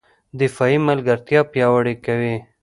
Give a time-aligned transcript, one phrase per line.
[0.39, 2.35] دفاعي ملګرتیا پیاوړې کړي